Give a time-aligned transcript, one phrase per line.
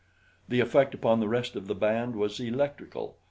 [0.49, 3.19] The effect upon the rest of the band was electrical.